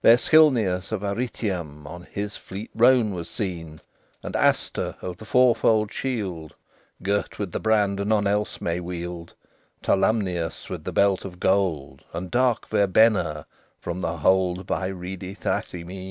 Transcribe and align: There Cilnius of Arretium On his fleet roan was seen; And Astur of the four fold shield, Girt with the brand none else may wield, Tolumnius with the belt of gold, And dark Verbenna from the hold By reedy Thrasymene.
There 0.03 0.17
Cilnius 0.17 0.91
of 0.91 1.01
Arretium 1.03 1.85
On 1.85 2.07
his 2.11 2.35
fleet 2.35 2.71
roan 2.73 3.13
was 3.13 3.29
seen; 3.29 3.79
And 4.23 4.33
Astur 4.35 4.95
of 4.99 5.17
the 5.17 5.25
four 5.25 5.53
fold 5.55 5.93
shield, 5.93 6.55
Girt 7.03 7.37
with 7.37 7.51
the 7.51 7.59
brand 7.59 8.03
none 8.07 8.25
else 8.25 8.59
may 8.59 8.79
wield, 8.79 9.35
Tolumnius 9.83 10.69
with 10.71 10.85
the 10.85 10.91
belt 10.91 11.23
of 11.23 11.39
gold, 11.39 12.03
And 12.13 12.31
dark 12.31 12.67
Verbenna 12.69 13.45
from 13.79 13.99
the 13.99 14.17
hold 14.17 14.65
By 14.65 14.87
reedy 14.87 15.35
Thrasymene. 15.35 15.99